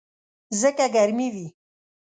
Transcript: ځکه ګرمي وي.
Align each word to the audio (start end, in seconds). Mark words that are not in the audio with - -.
ځکه 0.59 0.85
ګرمي 0.95 1.27
وي. 1.33 1.47